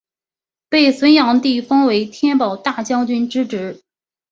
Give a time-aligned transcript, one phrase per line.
[0.67, 3.83] 被隋炀帝封为天保大将军之职。